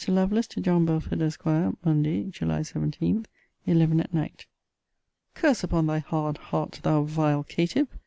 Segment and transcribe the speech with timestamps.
[0.07, 1.45] LOVELACE, TO JOHN BELFORD, ESQ.
[1.85, 3.27] MONDAY, JULY 17,
[3.67, 4.47] ELEVEN AT NIGHT.
[5.35, 7.87] Curse upon thy hard heart, thou vile caitiff!